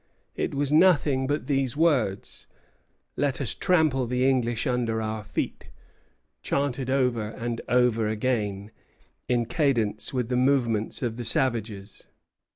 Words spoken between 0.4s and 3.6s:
was nothing but these words: 'Let us